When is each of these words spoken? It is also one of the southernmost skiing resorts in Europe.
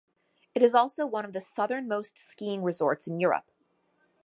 It 0.55 0.63
is 0.63 0.73
also 0.73 1.05
one 1.05 1.25
of 1.25 1.33
the 1.33 1.39
southernmost 1.39 2.17
skiing 2.17 2.63
resorts 2.63 3.05
in 3.05 3.19
Europe. 3.19 3.51